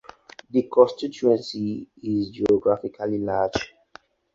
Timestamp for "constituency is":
0.73-2.31